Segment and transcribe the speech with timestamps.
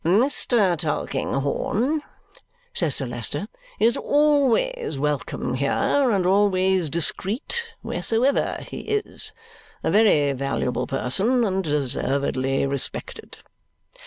[0.03, 0.75] "Mr.
[0.79, 2.01] Tulkinghorn,"
[2.73, 5.71] says Sir Leicester, "is always welcome here
[6.09, 9.31] and always discreet wheresoever he is.
[9.83, 13.37] A very valuable person, and deservedly respected."